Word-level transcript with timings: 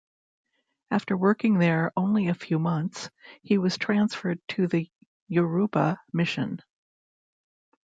After 0.89 1.15
working 1.15 1.59
there 1.59 1.91
only 1.95 2.27
a 2.27 2.33
few 2.33 2.57
months, 2.57 3.11
he 3.43 3.59
was 3.59 3.77
transferred 3.77 4.39
to 4.47 4.65
the 4.65 4.89
Yoruba 5.27 5.99
mission. 6.11 6.59